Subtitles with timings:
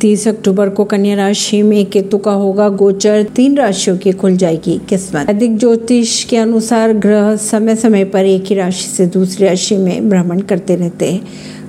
[0.00, 4.78] तीस अक्टूबर को कन्या राशि में केतु का होगा गोचर। तीन राशियों की खुल जाएगी
[4.88, 9.76] किस्मत। अधिक ज्योतिष के अनुसार ग्रह समय समय पर एक ही राशि से दूसरी राशि
[9.76, 11.22] में भ्रमण करते रहते हैं।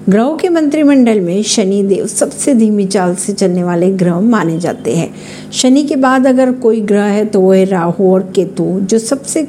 [0.10, 4.96] ग्रहों के मंत्रिमंडल में शनि देव सबसे धीमी चाल से चलने वाले ग्रह माने जाते
[4.96, 5.14] हैं।
[5.52, 9.48] शनि के बाद अगर कोई ग्रह है तो वह राहु और केतु, जो सबसे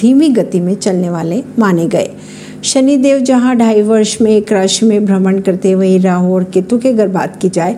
[0.00, 2.10] धीमी गति में चलने वाले माने गए।
[2.64, 6.88] शनिदेव जहाँ ढाई वर्ष में एक राशि में भ्रमण करते वही राहु और केतु की
[6.88, 7.76] अगर बात की जाए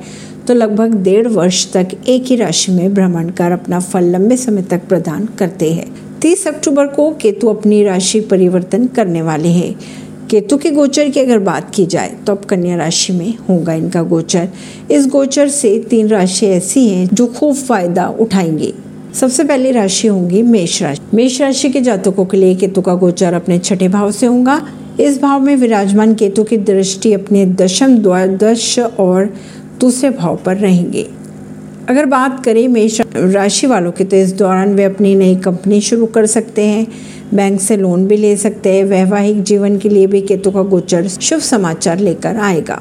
[0.49, 4.63] तो लगभग डेढ़ वर्ष तक एक ही राशि में भ्रमण कर अपना फल लंबे समय
[4.63, 5.87] तक प्रदान करते हैं।
[6.23, 9.75] तीस अक्टूबर को केतु अपनी राशि परिवर्तन करने वाले हैं।
[10.31, 14.03] केतु के गोचर की अगर बात की जाए तो अब कन्या राशि में होगा इनका
[14.03, 14.49] गोचर।
[14.91, 18.73] इस गोचर से तीन राशि ऐसी हैं जो खूब फ़ायदा उठाएँगे।
[19.15, 23.35] सबसे पहली राशि होंगी मेष राशि। मेष राशि के जातकों के लिए केतु का गोचर
[23.35, 24.61] अपने छठे भाव से होगा।
[25.01, 29.33] इस भाव में विराजमान केतु की दृष्टि अपने दशम द्वादश और
[29.81, 31.07] दूसरे भाव पर रहेंगे।
[31.89, 36.07] अगर बात करें मेष राशि वालों की तो इस दौरान वे अपनी नई कंपनी शुरू
[36.07, 36.87] कर सकते हैं।
[37.35, 41.09] बैंक से लोन भी ले सकते हैं। वैवाहिक जीवन के लिए भी केतु का गोचर
[41.09, 42.81] शुभ समाचार लेकर आएगा।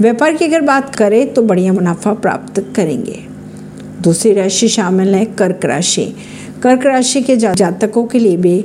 [0.00, 3.18] व्यापार की अगर बात करें तो बढ़िया मुनाफा प्राप्त करेंगे।
[4.02, 6.14] दूसरी राशि शामिल है कर्क राशि।
[6.62, 8.64] कर्क राशि के जातकों के लिए भी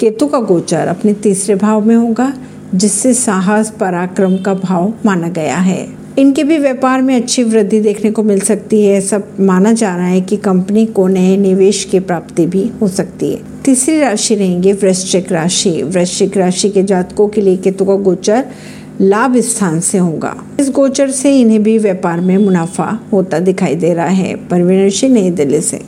[0.00, 2.32] केतु का गोचर अपने तीसरे भाव में होगा,
[2.74, 8.10] जिससे साहस, पराक्रम का भाव माना गया है। इनके भी व्यापार में अच्छी वृद्धि देखने
[8.10, 12.00] को मिल सकती है। सब माना जा रहा है कि कंपनी को नए निवेश की
[12.00, 17.40] प्राप्ति भी हो सकती है। तीसरी राशि रहेंगे वृश्चिक राशि। वृश्चिक राशि के जातकों के
[17.40, 18.44] लिए केतु का गोचर
[19.00, 23.94] लाभ स्थान से होगा। इस गोचर से इन्हें भी व्यापार में मुनाफा होता दिखाई दे
[23.94, 25.80] रहा है। परवीन नई दिल्ली से।